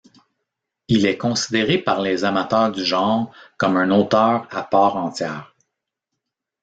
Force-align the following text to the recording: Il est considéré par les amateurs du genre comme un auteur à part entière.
Il 0.87 1.05
est 1.05 1.19
considéré 1.19 1.77
par 1.77 2.01
les 2.01 2.23
amateurs 2.25 2.71
du 2.71 2.83
genre 2.83 3.31
comme 3.57 3.77
un 3.77 3.91
auteur 3.91 4.47
à 4.49 4.63
part 4.63 4.97
entière. 4.97 5.53